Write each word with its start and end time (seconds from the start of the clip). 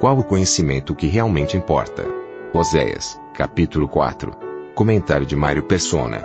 Qual 0.00 0.18
o 0.18 0.24
conhecimento 0.24 0.94
que 0.94 1.06
realmente 1.06 1.58
importa? 1.58 2.06
Oséias, 2.54 3.20
capítulo 3.34 3.86
4. 3.86 4.34
Comentário 4.74 5.26
de 5.26 5.36
Mário 5.36 5.62
Persona. 5.62 6.22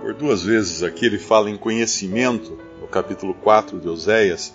Por 0.00 0.12
duas 0.12 0.42
vezes 0.42 0.82
aqui 0.82 1.06
ele 1.06 1.20
fala 1.20 1.48
em 1.48 1.56
conhecimento, 1.56 2.58
no 2.80 2.88
capítulo 2.88 3.32
4 3.32 3.78
de 3.78 3.88
Oséias, 3.88 4.52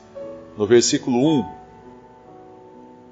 no 0.58 0.68
versículo 0.68 1.40
1. 1.40 1.46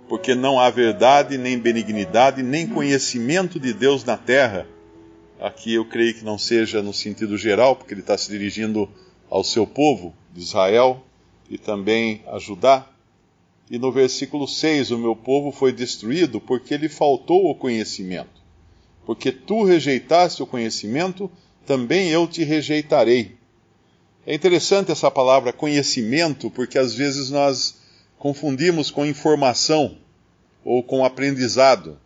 Porque 0.10 0.36
não 0.36 0.60
há 0.60 0.70
verdade, 0.70 1.38
nem 1.38 1.58
benignidade, 1.58 2.44
nem 2.44 2.68
conhecimento 2.68 3.58
de 3.58 3.72
Deus 3.72 4.04
na 4.04 4.18
terra. 4.18 4.68
Aqui 5.40 5.76
eu 5.76 5.86
creio 5.86 6.14
que 6.14 6.26
não 6.26 6.38
seja 6.38 6.84
no 6.84 6.94
sentido 6.94 7.38
geral, 7.38 7.78
porque 7.78 7.94
ele 7.94 8.02
está 8.02 8.18
se 8.18 8.30
dirigindo 8.30 8.90
ao 9.30 9.42
seu 9.42 9.66
povo 9.66 10.14
de 10.34 10.42
Israel 10.42 11.02
e 11.50 11.58
também 11.58 12.22
a 12.28 12.38
Judá. 12.38 12.86
E 13.70 13.78
no 13.78 13.92
versículo 13.92 14.48
6, 14.48 14.92
o 14.92 14.98
meu 14.98 15.16
povo 15.16 15.52
foi 15.52 15.74
destruído 15.74 16.40
porque 16.40 16.78
lhe 16.78 16.88
faltou 16.88 17.50
o 17.50 17.56
conhecimento. 17.56 18.42
Porque 19.06 19.32
tu 19.32 19.64
rejeitaste 19.64 20.42
o 20.42 20.48
conhecimento, 20.48 21.30
também 21.66 22.10
eu 22.10 22.26
te 22.28 22.44
rejeitarei. 22.44 23.36
É 24.26 24.34
interessante 24.34 24.92
essa 24.92 25.12
palavra 25.12 25.52
conhecimento, 25.52 26.50
porque 26.50 26.78
às 26.78 26.94
vezes 26.94 27.30
nós 27.30 27.78
confundimos 28.18 28.90
com 28.90 29.06
informação 29.06 29.98
ou 30.64 30.82
com 30.82 31.04
aprendizado. 31.04 32.00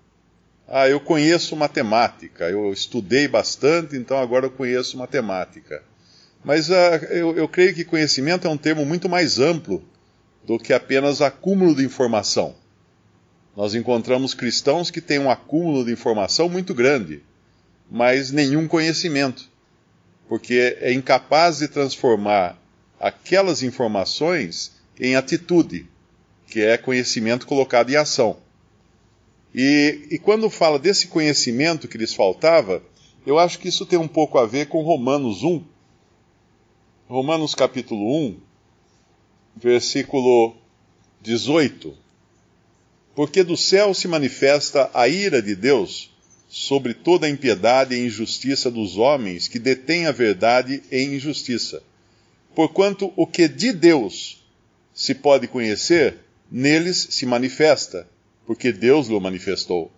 Ah, 0.68 0.88
eu 0.88 1.00
conheço 1.00 1.56
matemática, 1.56 2.50
eu 2.50 2.72
estudei 2.72 3.28
bastante, 3.28 3.96
então 3.96 4.18
agora 4.18 4.46
eu 4.46 4.52
conheço 4.52 4.98
matemática. 4.98 5.84
Mas 6.44 6.70
uh, 6.70 6.74
eu, 7.10 7.36
eu 7.36 7.48
creio 7.48 7.74
que 7.74 7.84
conhecimento 7.84 8.48
é 8.48 8.50
um 8.50 8.58
termo 8.58 8.86
muito 8.86 9.08
mais 9.10 9.38
amplo 9.38 9.84
do 10.46 10.58
que 10.58 10.74
apenas 10.74 11.22
acúmulo 11.22 11.76
de 11.76 11.84
informação. 11.84 12.56
Nós 13.56 13.76
encontramos 13.76 14.34
cristãos 14.34 14.90
que 14.90 15.02
têm 15.02 15.20
um 15.20 15.30
acúmulo 15.30 15.84
de 15.86 15.92
informação 15.92 16.48
muito 16.48 16.74
grande, 16.74 17.22
mas 17.90 18.32
nenhum 18.32 18.68
conhecimento, 18.68 19.50
porque 20.28 20.78
é 20.80 20.94
incapaz 20.94 21.60
de 21.60 21.68
transformar 21.68 22.58
aquelas 23.00 23.62
informações 23.62 24.72
em 25.00 25.16
atitude, 25.16 25.88
que 26.48 26.62
é 26.62 26.78
conhecimento 26.78 27.46
colocado 27.46 27.90
em 27.90 27.96
ação. 27.96 28.38
E, 29.54 30.08
e 30.10 30.18
quando 30.18 30.50
fala 30.50 30.80
desse 30.80 31.08
conhecimento 31.08 31.88
que 31.88 31.98
lhes 31.98 32.14
faltava, 32.14 32.82
eu 33.26 33.38
acho 33.38 33.60
que 33.60 33.68
isso 33.68 33.86
tem 33.86 34.00
um 34.00 34.08
pouco 34.08 34.38
a 34.38 34.46
ver 34.46 34.68
com 34.68 34.82
Romanos 34.82 35.44
1. 35.44 35.64
Romanos 37.10 37.54
capítulo 37.54 38.28
1, 38.28 38.40
versículo 39.56 40.56
18. 41.22 41.96
Porque 43.16 43.44
do 43.44 43.58
céu 43.58 43.94
se 43.94 44.08
manifesta 44.08 44.90
a 44.94 45.08
ira 45.08 45.42
de 45.42 45.56
Deus 45.56 46.10
sobre 46.50 46.94
toda 46.94 47.28
a 47.28 47.30
impiedade 47.30 47.96
e 47.96 48.06
injustiça 48.06 48.70
dos 48.70 48.98
homens 48.98 49.48
que 49.48 49.60
detêm 49.60 50.06
a 50.06 50.12
verdade 50.12 50.84
em 50.92 51.16
injustiça. 51.16 51.82
Porquanto 52.54 53.14
o 53.16 53.26
que 53.26 53.48
de 53.48 53.72
Deus 53.72 54.44
se 54.94 55.16
pode 55.16 55.48
conhecer, 55.48 56.18
neles 56.52 57.08
se 57.10 57.26
manifesta, 57.26 58.08
porque 58.46 58.72
Deus 58.72 59.10
o 59.10 59.20
manifestou. 59.20 59.92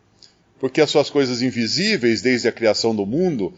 Porque 0.60 0.80
as 0.80 0.92
suas 0.92 1.10
coisas 1.10 1.42
invisíveis, 1.42 2.22
desde 2.22 2.48
a 2.48 2.52
criação 2.52 2.96
do 2.96 3.06
mundo, 3.06 3.54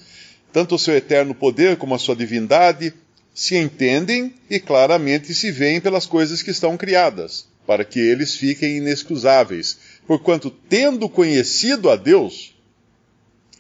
tanto 0.54 0.76
o 0.76 0.80
seu 0.80 0.96
eterno 0.96 1.36
poder 1.36 1.76
como 1.76 1.94
a 1.94 2.00
sua 2.00 2.16
divindade, 2.16 2.94
se 3.36 3.58
entendem 3.58 4.34
e 4.50 4.62
claramente 4.62 5.34
se 5.34 5.52
veem 5.52 5.82
pelas 5.82 6.06
coisas 6.06 6.42
que 6.42 6.52
estão 6.52 6.78
criadas, 6.78 7.46
para 7.68 7.84
que 7.84 8.00
eles 8.00 8.34
fiquem 8.34 8.78
inexcusáveis. 8.78 9.78
Porquanto, 10.08 10.50
tendo 10.50 11.10
conhecido 11.10 11.90
a 11.90 11.98
Deus, 11.98 12.56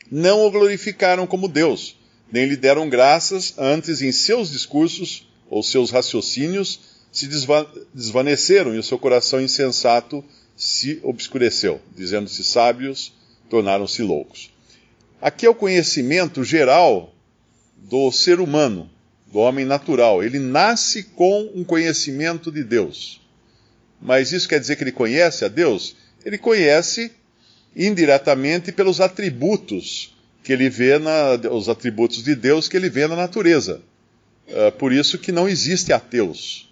não 0.09 0.47
o 0.47 0.49
glorificaram 0.49 1.27
como 1.27 1.49
Deus, 1.49 1.97
nem 2.31 2.45
lhe 2.45 2.55
deram 2.55 2.87
graças, 2.87 3.53
antes 3.57 4.01
em 4.01 4.13
seus 4.13 4.49
discursos 4.49 5.27
ou 5.49 5.61
seus 5.61 5.91
raciocínios 5.91 6.79
se 7.11 7.27
desvaneceram 7.93 8.73
e 8.73 8.77
o 8.77 8.83
seu 8.83 8.97
coração 8.97 9.41
insensato 9.41 10.23
se 10.55 11.01
obscureceu, 11.03 11.81
dizendo-se 11.93 12.45
sábios, 12.45 13.11
tornaram-se 13.49 14.01
loucos. 14.01 14.51
Aqui 15.21 15.45
é 15.45 15.49
o 15.49 15.55
conhecimento 15.55 16.45
geral 16.45 17.13
do 17.77 18.09
ser 18.11 18.39
humano, 18.39 18.89
do 19.31 19.39
homem 19.39 19.65
natural. 19.65 20.23
Ele 20.23 20.39
nasce 20.39 21.03
com 21.03 21.51
um 21.53 21.63
conhecimento 21.63 22.51
de 22.51 22.63
Deus. 22.63 23.21
Mas 24.01 24.31
isso 24.31 24.47
quer 24.47 24.59
dizer 24.59 24.75
que 24.75 24.83
ele 24.83 24.91
conhece 24.91 25.45
a 25.45 25.47
Deus? 25.47 25.95
Ele 26.23 26.37
conhece 26.37 27.11
indiretamente 27.75 28.71
pelos 28.71 29.01
atributos 29.01 30.15
que 30.43 30.53
ele 30.53 30.69
vê 30.69 30.99
na, 30.99 31.33
os 31.51 31.67
atributos 31.67 32.23
de 32.23 32.35
Deus 32.35 32.67
que 32.67 32.77
ele 32.77 32.89
vê 32.89 33.07
na 33.07 33.15
natureza. 33.15 33.81
Uh, 34.47 34.71
por 34.73 34.93
isso 34.93 35.17
que 35.17 35.31
não 35.31 35.49
existe 35.49 35.91
ateus. 35.91 36.69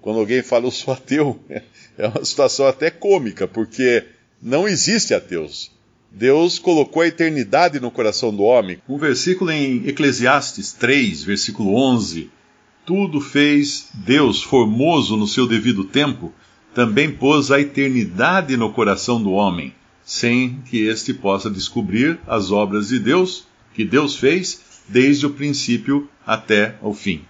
Quando 0.00 0.18
alguém 0.18 0.42
fala 0.42 0.66
eu 0.66 0.70
sou 0.70 0.94
ateu, 0.94 1.38
é 1.98 2.08
uma 2.08 2.24
situação 2.24 2.66
até 2.66 2.90
cômica, 2.90 3.46
porque 3.46 4.04
não 4.40 4.66
existe 4.66 5.12
ateus. 5.12 5.70
Deus 6.18 6.58
colocou 6.58 7.02
a 7.02 7.08
eternidade 7.08 7.78
no 7.78 7.90
coração 7.90 8.34
do 8.34 8.42
homem. 8.42 8.78
Um 8.88 8.96
versículo 8.96 9.50
em 9.50 9.86
Eclesiastes 9.86 10.72
3, 10.72 11.22
versículo 11.22 11.74
11: 11.76 12.30
Tudo 12.86 13.20
fez 13.20 13.90
Deus 13.92 14.42
formoso 14.42 15.14
no 15.14 15.26
seu 15.26 15.46
devido 15.46 15.84
tempo, 15.84 16.32
também 16.74 17.12
pôs 17.12 17.50
a 17.50 17.60
eternidade 17.60 18.56
no 18.56 18.72
coração 18.72 19.22
do 19.22 19.32
homem, 19.32 19.74
sem 20.06 20.62
que 20.70 20.86
este 20.86 21.12
possa 21.12 21.50
descobrir 21.50 22.18
as 22.26 22.50
obras 22.50 22.88
de 22.88 22.98
Deus, 22.98 23.46
que 23.74 23.84
Deus 23.84 24.16
fez 24.16 24.62
desde 24.88 25.26
o 25.26 25.34
princípio 25.34 26.08
até 26.26 26.76
o 26.80 26.94
fim. 26.94 27.26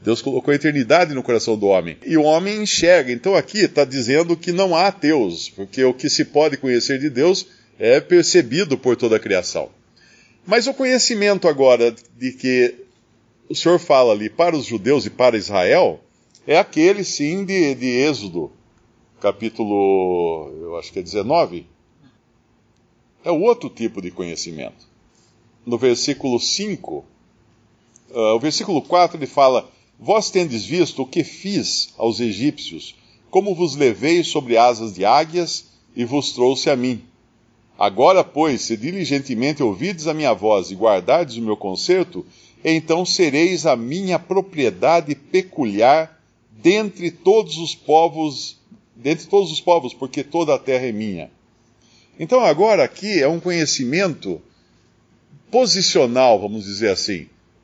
Deus 0.00 0.22
colocou 0.22 0.52
a 0.52 0.54
eternidade 0.54 1.14
no 1.14 1.22
coração 1.22 1.58
do 1.58 1.66
homem. 1.66 1.96
E 2.06 2.16
o 2.16 2.22
homem 2.22 2.62
enxerga. 2.62 3.10
Então 3.10 3.34
aqui 3.34 3.58
está 3.58 3.84
dizendo 3.84 4.36
que 4.36 4.52
não 4.52 4.76
há 4.76 4.88
Deus, 4.90 5.48
porque 5.48 5.82
o 5.82 5.92
que 5.92 6.08
se 6.08 6.24
pode 6.24 6.56
conhecer 6.56 6.98
de 7.00 7.10
Deus 7.10 7.44
é 7.80 7.98
percebido 7.98 8.76
por 8.76 8.94
toda 8.94 9.16
a 9.16 9.20
criação. 9.20 9.70
Mas 10.46 10.66
o 10.66 10.74
conhecimento 10.74 11.48
agora 11.48 11.94
de 12.16 12.32
que 12.32 12.74
o 13.48 13.54
Senhor 13.54 13.78
fala 13.78 14.12
ali 14.12 14.28
para 14.28 14.54
os 14.54 14.66
judeus 14.66 15.06
e 15.06 15.10
para 15.10 15.38
Israel 15.38 15.98
é 16.46 16.58
aquele 16.58 17.02
sim 17.02 17.44
de, 17.44 17.74
de 17.74 17.86
Êxodo, 17.86 18.52
capítulo, 19.18 20.52
eu 20.60 20.76
acho 20.76 20.92
que 20.92 20.98
é 20.98 21.02
19. 21.02 21.66
É 23.24 23.30
o 23.30 23.40
outro 23.40 23.70
tipo 23.70 24.02
de 24.02 24.10
conhecimento. 24.10 24.86
No 25.64 25.78
versículo 25.78 26.38
5, 26.38 26.98
uh, 26.98 27.04
ah, 28.14 28.34
o 28.34 28.40
versículo 28.40 28.82
4 28.82 29.16
ele 29.16 29.26
fala 29.26 29.70
Vós 29.98 30.30
tendes 30.30 30.64
visto 30.64 31.02
o 31.02 31.06
que 31.06 31.24
fiz 31.24 31.94
aos 31.96 32.20
egípcios, 32.20 32.94
como 33.30 33.54
vos 33.54 33.74
levei 33.74 34.22
sobre 34.24 34.56
asas 34.56 34.94
de 34.94 35.04
águias 35.04 35.66
e 35.94 36.04
vos 36.04 36.32
trouxe 36.32 36.70
a 36.70 36.76
mim. 36.76 37.02
Agora, 37.80 38.22
pois, 38.22 38.60
se 38.60 38.76
diligentemente 38.76 39.62
ouvides 39.62 40.06
a 40.06 40.12
minha 40.12 40.34
voz 40.34 40.70
e 40.70 40.74
guardardes 40.74 41.38
o 41.38 41.42
meu 41.42 41.56
conserto, 41.56 42.26
então 42.62 43.06
sereis 43.06 43.64
a 43.64 43.74
minha 43.74 44.18
propriedade 44.18 45.14
peculiar 45.14 46.20
dentre 46.50 47.10
todos 47.10 47.56
os 47.56 47.74
povos, 47.74 48.58
dentre 48.94 49.26
todos 49.28 49.50
os 49.50 49.62
povos, 49.62 49.94
porque 49.94 50.22
toda 50.22 50.54
a 50.54 50.58
terra 50.58 50.88
é 50.88 50.92
minha. 50.92 51.30
Então 52.18 52.44
agora 52.44 52.84
aqui 52.84 53.22
é 53.22 53.26
um 53.26 53.40
conhecimento 53.40 54.42
posicional, 55.50 56.38
vamos 56.38 56.66
dizer 56.66 56.90
assim. 56.90 57.22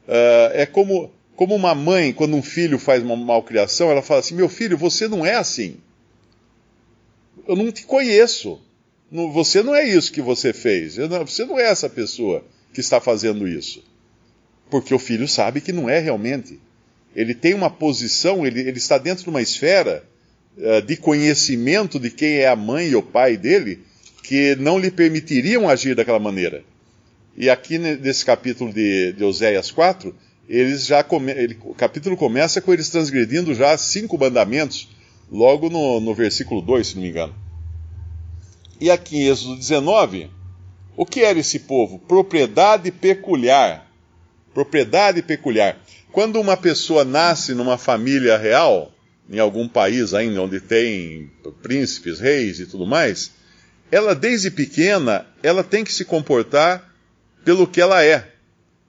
Uh, 0.09 0.49
é 0.55 0.65
como 0.65 1.11
como 1.37 1.55
uma 1.55 1.75
mãe, 1.75 2.15
quando 2.15 2.35
um 2.35 2.43
filho 2.43 2.79
faz 2.79 3.03
uma 3.03 3.15
malcriação, 3.15 3.91
ela 3.91 4.01
fala 4.01 4.21
assim: 4.21 4.35
Meu 4.35 4.49
filho, 4.49 4.79
você 4.79 5.07
não 5.07 5.27
é 5.27 5.35
assim. 5.35 5.77
Eu 7.47 7.55
não 7.55 7.71
te 7.71 7.85
conheço. 7.85 8.59
Você 9.11 9.62
não 9.62 9.75
é 9.75 9.88
isso 9.88 10.12
que 10.12 10.20
você 10.20 10.53
fez. 10.53 10.97
Você 10.97 11.44
não 11.44 11.58
é 11.58 11.64
essa 11.64 11.88
pessoa 11.88 12.44
que 12.73 12.81
está 12.81 13.00
fazendo 13.00 13.47
isso. 13.47 13.82
Porque 14.69 14.94
o 14.94 14.99
filho 14.99 15.29
sabe 15.29 15.61
que 15.61 15.73
não 15.73 15.88
é 15.88 15.99
realmente. 15.99 16.58
ele 17.14 17.35
tem 17.35 17.55
uma 17.55 17.70
posição, 17.70 18.47
ele, 18.47 18.61
ele 18.61 18.79
está 18.79 18.99
dentro 18.99 19.25
de 19.25 19.31
uma 19.31 19.41
esfera 19.41 20.05
uh, 20.58 20.82
de 20.82 20.97
conhecimento 20.97 21.99
de 21.99 22.11
quem 22.11 22.38
é 22.38 22.49
a 22.49 22.56
mãe 22.56 22.88
e 22.88 22.97
o 22.97 23.03
pai 23.03 23.37
dele, 23.37 23.81
que 24.23 24.56
não 24.56 24.79
lhe 24.79 24.91
permitiriam 24.91 25.69
agir 25.69 25.94
daquela 25.94 26.19
maneira. 26.19 26.64
E 27.37 27.49
aqui 27.49 27.79
nesse 27.79 28.25
capítulo 28.25 28.73
de, 28.73 29.12
de 29.12 29.23
Oséias 29.23 29.70
4, 29.70 30.14
eles 30.49 30.87
já 30.87 31.03
come, 31.03 31.32
ele, 31.32 31.56
o 31.64 31.75
capítulo 31.75 32.17
começa 32.17 32.61
com 32.61 32.73
eles 32.73 32.88
transgredindo 32.88 33.55
já 33.55 33.76
cinco 33.79 34.19
mandamentos, 34.19 34.88
logo 35.31 35.69
no, 35.69 36.00
no 36.00 36.14
versículo 36.14 36.61
2, 36.61 36.87
se 36.87 36.94
não 36.97 37.03
me 37.03 37.08
engano. 37.08 37.45
E 38.81 38.90
aqui 38.90 39.17
em 39.17 39.28
Êxodo 39.28 39.56
19, 39.56 40.31
o 40.96 41.06
que 41.06 41.20
era 41.20 41.38
esse 41.38 41.61
povo? 41.61 41.99
Propriedade 41.99 42.90
peculiar. 42.90 43.90
Propriedade 44.52 45.23
peculiar. 45.23 45.78
Quando 46.12 46.40
uma 46.40 46.56
pessoa 46.56 47.05
nasce 47.05 47.55
numa 47.55 47.78
família 47.78 48.37
real, 48.37 48.93
em 49.31 49.38
algum 49.38 49.67
país 49.69 50.12
ainda 50.14 50.43
onde 50.43 50.61
tem 50.61 51.31
príncipes, 51.62 52.20
reis 52.20 52.61
e 52.61 52.67
tudo 52.67 52.87
mais, 52.87 53.32
ela 53.90 54.14
desde 54.14 54.50
pequena, 54.50 55.26
ela 55.43 55.64
tem 55.64 55.84
que 55.84 55.93
se 55.93 56.05
comportar 56.05 56.94
pelo 57.44 57.67
que 57.67 57.81
ela 57.81 58.05
é. 58.05 58.31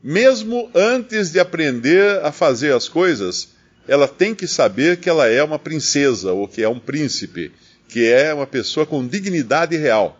Mesmo 0.04 0.70
antes 0.76 1.32
de 1.32 1.40
aprender 1.40 2.20
a 2.24 2.32
fazer 2.32 2.74
as 2.74 2.90
coisas, 2.90 3.50
ela 3.88 4.08
tem 4.08 4.36
que 4.36 4.48
saber 4.48 4.98
que 4.98 5.10
ela 5.10 5.28
é 5.28 5.42
uma 5.44 5.58
princesa 5.58 6.34
ou 6.34 6.48
que 6.48 6.62
é 6.62 6.70
um 6.70 6.80
príncipe, 6.80 7.52
que 7.88 8.06
é 8.06 8.34
uma 8.34 8.48
pessoa 8.48 8.86
com 8.86 9.08
dignidade 9.08 9.76
real. 9.78 10.20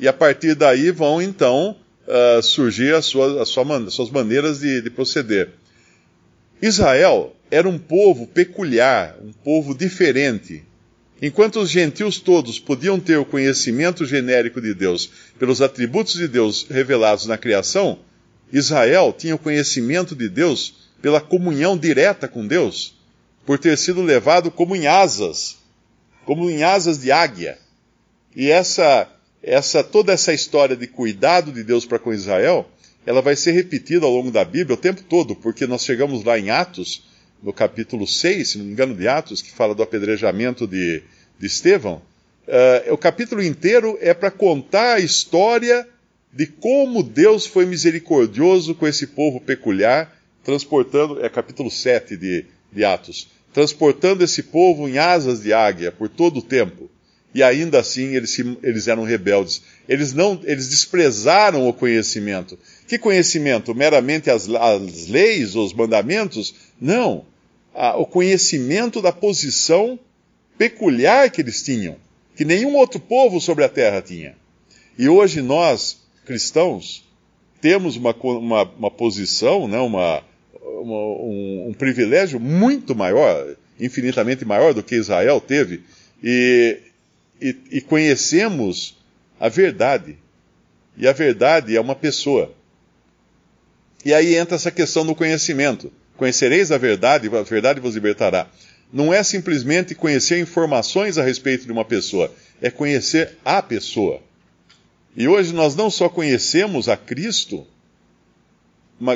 E 0.00 0.08
a 0.08 0.12
partir 0.12 0.54
daí 0.54 0.90
vão 0.90 1.20
então 1.20 1.76
uh, 2.06 2.42
surgir 2.42 2.94
as 2.94 3.06
suas, 3.06 3.36
as 3.38 3.48
suas 3.94 4.10
maneiras 4.10 4.60
de, 4.60 4.80
de 4.80 4.90
proceder. 4.90 5.50
Israel 6.60 7.36
era 7.50 7.68
um 7.68 7.78
povo 7.78 8.26
peculiar, 8.26 9.16
um 9.22 9.32
povo 9.32 9.74
diferente. 9.74 10.64
Enquanto 11.20 11.60
os 11.60 11.70
gentios 11.70 12.18
todos 12.18 12.58
podiam 12.58 12.98
ter 12.98 13.16
o 13.16 13.24
conhecimento 13.24 14.04
genérico 14.04 14.60
de 14.60 14.74
Deus 14.74 15.10
pelos 15.38 15.60
atributos 15.60 16.14
de 16.14 16.26
Deus 16.26 16.66
revelados 16.68 17.26
na 17.26 17.38
criação, 17.38 17.98
Israel 18.52 19.14
tinha 19.16 19.34
o 19.34 19.38
conhecimento 19.38 20.16
de 20.16 20.28
Deus 20.28 20.90
pela 21.00 21.20
comunhão 21.20 21.76
direta 21.76 22.26
com 22.26 22.46
Deus, 22.46 22.94
por 23.46 23.58
ter 23.58 23.76
sido 23.78 24.02
levado 24.02 24.50
como 24.50 24.74
em 24.74 24.86
asas, 24.86 25.58
como 26.24 26.50
em 26.50 26.62
asas 26.62 26.98
de 26.98 27.10
águia. 27.10 27.58
E 28.34 28.50
essa, 28.50 29.08
essa 29.42 29.82
toda 29.82 30.12
essa 30.12 30.32
história 30.32 30.76
de 30.76 30.86
cuidado 30.86 31.52
de 31.52 31.62
Deus 31.62 31.84
para 31.84 31.98
com 31.98 32.12
Israel 32.12 32.68
ela 33.06 33.20
vai 33.20 33.34
ser 33.36 33.52
repetida 33.52 34.06
ao 34.06 34.12
longo 34.12 34.30
da 34.30 34.44
Bíblia 34.44 34.74
o 34.74 34.80
tempo 34.80 35.02
todo, 35.02 35.34
porque 35.34 35.66
nós 35.66 35.84
chegamos 35.84 36.24
lá 36.24 36.38
em 36.38 36.50
Atos, 36.50 37.04
no 37.42 37.52
capítulo 37.52 38.06
6, 38.06 38.50
se 38.50 38.58
não 38.58 38.64
me 38.64 38.72
engano, 38.72 38.94
de 38.94 39.08
Atos, 39.08 39.42
que 39.42 39.50
fala 39.50 39.74
do 39.74 39.82
apedrejamento 39.82 40.66
de, 40.66 41.02
de 41.38 41.46
Estevão. 41.46 42.00
Uh, 42.46 42.92
o 42.92 42.98
capítulo 42.98 43.42
inteiro 43.42 43.98
é 44.00 44.14
para 44.14 44.30
contar 44.30 44.94
a 44.94 45.00
história 45.00 45.88
de 46.32 46.46
como 46.46 47.02
Deus 47.02 47.46
foi 47.46 47.66
misericordioso 47.66 48.74
com 48.74 48.86
esse 48.86 49.08
povo 49.08 49.40
peculiar, 49.40 50.16
transportando, 50.44 51.24
é 51.24 51.28
capítulo 51.28 51.70
7 51.70 52.16
de, 52.16 52.46
de 52.72 52.84
Atos, 52.84 53.28
transportando 53.52 54.24
esse 54.24 54.42
povo 54.44 54.88
em 54.88 54.98
asas 54.98 55.42
de 55.42 55.52
águia 55.52 55.92
por 55.92 56.08
todo 56.08 56.38
o 56.38 56.42
tempo. 56.42 56.90
E 57.34 57.42
ainda 57.42 57.80
assim 57.80 58.14
eles, 58.14 58.38
eles 58.62 58.88
eram 58.88 59.04
rebeldes. 59.04 59.62
Eles 59.88 60.12
não, 60.12 60.40
eles 60.44 60.68
desprezaram 60.68 61.66
o 61.66 61.72
conhecimento. 61.72 62.58
Que 62.86 62.98
conhecimento? 62.98 63.74
Meramente 63.74 64.30
as, 64.30 64.48
as 64.48 65.08
leis, 65.08 65.54
os 65.54 65.72
mandamentos? 65.72 66.54
Não. 66.80 67.24
Ah, 67.74 67.96
o 67.96 68.04
conhecimento 68.04 69.00
da 69.00 69.12
posição 69.12 69.98
peculiar 70.58 71.30
que 71.30 71.40
eles 71.40 71.62
tinham, 71.62 71.96
que 72.36 72.44
nenhum 72.44 72.76
outro 72.76 73.00
povo 73.00 73.40
sobre 73.40 73.64
a 73.64 73.68
terra 73.68 74.02
tinha. 74.02 74.36
E 74.98 75.08
hoje 75.08 75.40
nós, 75.40 76.02
cristãos, 76.26 77.02
temos 77.62 77.96
uma, 77.96 78.14
uma, 78.14 78.62
uma 78.64 78.90
posição, 78.90 79.66
né, 79.66 79.78
uma 79.78 80.22
um, 80.64 81.68
um 81.68 81.74
privilégio 81.74 82.38
muito 82.38 82.94
maior, 82.94 83.56
infinitamente 83.78 84.44
maior 84.44 84.72
do 84.74 84.82
que 84.82 84.96
Israel 84.96 85.40
teve, 85.40 85.82
e, 86.22 86.78
e, 87.40 87.56
e 87.70 87.80
conhecemos 87.80 88.96
a 89.38 89.48
verdade. 89.48 90.16
E 90.96 91.08
a 91.08 91.12
verdade 91.12 91.76
é 91.76 91.80
uma 91.80 91.94
pessoa. 91.94 92.52
E 94.04 94.12
aí 94.12 94.34
entra 94.34 94.56
essa 94.56 94.70
questão 94.70 95.06
do 95.06 95.14
conhecimento. 95.14 95.92
Conhecereis 96.16 96.70
a 96.70 96.78
verdade, 96.78 97.28
a 97.34 97.42
verdade 97.42 97.80
vos 97.80 97.94
libertará. 97.94 98.48
Não 98.92 99.12
é 99.12 99.22
simplesmente 99.22 99.94
conhecer 99.94 100.38
informações 100.38 101.16
a 101.16 101.24
respeito 101.24 101.64
de 101.64 101.72
uma 101.72 101.84
pessoa, 101.84 102.32
é 102.60 102.70
conhecer 102.70 103.38
a 103.44 103.62
pessoa. 103.62 104.20
E 105.16 105.26
hoje 105.26 105.52
nós 105.52 105.74
não 105.74 105.90
só 105.90 106.08
conhecemos 106.08 106.88
a 106.88 106.96
Cristo, 106.96 107.66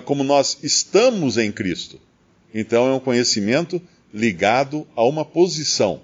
como 0.04 0.24
nós 0.24 0.58
estamos 0.62 1.36
em 1.36 1.52
Cristo. 1.52 2.00
Então 2.54 2.88
é 2.88 2.94
um 2.94 3.00
conhecimento 3.00 3.80
ligado 4.12 4.86
a 4.96 5.04
uma 5.04 5.24
posição, 5.24 6.00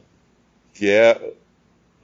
que 0.75 0.89
é 0.89 1.19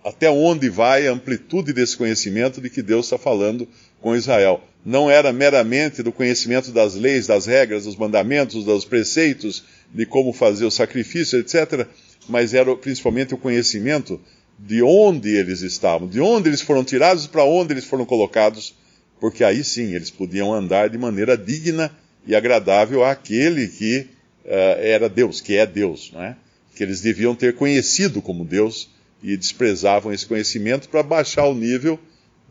até 0.05 0.31
onde 0.31 0.69
vai 0.71 1.07
a 1.07 1.13
amplitude 1.13 1.73
desse 1.73 1.97
conhecimento 1.97 2.61
de 2.61 2.71
que 2.71 2.83
Deus 2.83 3.07
está 3.07 3.19
falando 3.19 3.69
com 4.01 4.17
Israel. 4.17 4.63
Não 4.85 5.11
era 5.11 5.33
meramente 5.33 6.03
do 6.03 6.13
conhecimento 6.13 6.71
das 6.71 6.95
leis, 6.95 7.27
das 7.27 7.47
regras, 7.47 7.85
dos 7.85 7.97
mandamentos, 7.97 8.65
dos 8.65 8.85
preceitos, 8.85 9.65
de 9.93 10.07
como 10.07 10.33
fazer 10.33 10.65
o 10.65 10.71
sacrifício, 10.71 11.39
etc., 11.39 11.87
mas 12.29 12.55
era 12.55 12.75
principalmente 12.77 13.35
o 13.35 13.39
conhecimento 13.39 14.21
de 14.59 14.83
onde 14.83 15.35
eles 15.37 15.63
estavam, 15.63 16.09
de 16.09 16.21
onde 16.21 16.49
eles 16.49 16.61
foram 16.61 16.85
tirados 16.85 17.27
para 17.27 17.45
onde 17.45 17.73
eles 17.73 17.85
foram 17.85 18.05
colocados, 18.05 18.75
porque 19.21 19.45
aí 19.45 19.65
sim 19.65 19.95
eles 19.95 20.11
podiam 20.11 20.53
andar 20.53 20.89
de 20.89 20.99
maneira 20.99 21.37
digna 21.37 21.91
e 22.27 22.35
agradável 22.35 23.05
àquele 23.05 23.69
que 23.69 24.07
uh, 24.45 24.79
era 24.81 25.09
Deus, 25.09 25.41
que 25.41 25.57
é 25.57 25.67
Deus, 25.67 26.11
não 26.13 26.23
é? 26.23 26.37
que 26.75 26.85
eles 26.85 27.01
deviam 27.01 27.35
ter 27.35 27.57
conhecido 27.57 28.23
como 28.23 28.45
Deus 28.45 28.89
e 29.21 29.37
desprezavam 29.37 30.13
esse 30.13 30.25
conhecimento 30.25 30.89
para 30.89 31.03
baixar 31.03 31.47
o 31.47 31.55
nível 31.55 31.99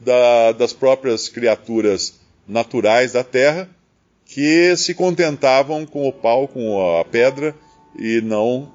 da, 0.04 0.52
das 0.52 0.74
próprias 0.74 1.30
criaturas 1.30 2.16
naturais 2.46 3.14
da 3.14 3.24
terra 3.24 3.70
que 4.26 4.76
se 4.76 4.94
contentavam 4.94 5.86
com 5.86 6.08
o 6.08 6.12
pau, 6.12 6.48
com 6.48 7.00
a 7.00 7.06
pedra 7.06 7.56
e 7.98 8.20
não 8.22 8.72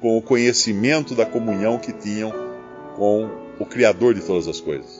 com 0.00 0.18
o 0.18 0.22
conhecimento 0.22 1.14
da 1.14 1.24
comunhão 1.24 1.78
que 1.78 1.92
tinham 1.92 2.32
com 2.96 3.30
o 3.60 3.66
Criador 3.66 4.14
de 4.14 4.22
todas 4.22 4.48
as 4.48 4.60
coisas. 4.60 4.99